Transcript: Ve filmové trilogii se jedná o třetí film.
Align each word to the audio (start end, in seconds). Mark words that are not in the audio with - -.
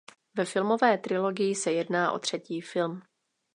Ve 0.37 0.45
filmové 0.45 0.97
trilogii 0.97 1.55
se 1.55 1.71
jedná 1.71 2.11
o 2.11 2.19
třetí 2.19 2.61
film. 2.61 3.01